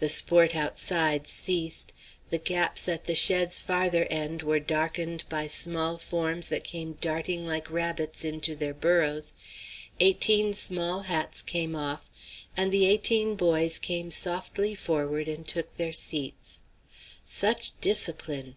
The 0.00 0.10
sport 0.10 0.54
outside 0.54 1.26
ceased, 1.26 1.94
the 2.28 2.36
gaps 2.36 2.88
at 2.90 3.04
the 3.06 3.14
shed's 3.14 3.58
farther 3.58 4.04
end 4.10 4.42
were 4.42 4.60
darkened 4.60 5.24
by 5.30 5.46
small 5.48 5.96
forms 5.96 6.50
that 6.50 6.62
came 6.62 6.92
darting 7.00 7.46
like 7.46 7.70
rabbits 7.70 8.22
into 8.22 8.54
their 8.54 8.74
burrows, 8.74 9.32
eighteen 9.98 10.52
small 10.52 11.04
hats 11.04 11.40
came 11.40 11.74
off, 11.74 12.10
and 12.54 12.70
the 12.70 12.84
eighteen 12.84 13.34
boys 13.34 13.78
came 13.78 14.10
softly 14.10 14.74
forward 14.74 15.26
and 15.26 15.48
took 15.48 15.78
their 15.78 15.90
seats. 15.94 16.62
Such 17.24 17.80
discipline! 17.80 18.56